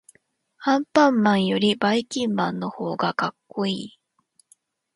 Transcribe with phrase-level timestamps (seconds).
[0.61, 3.99] アンパンマンよりばいきんまんのほうがかっこいい。